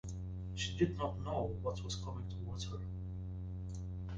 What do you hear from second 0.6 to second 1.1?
did